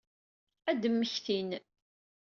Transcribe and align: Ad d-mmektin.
Ad 0.69 0.77
d-mmektin. 0.81 1.49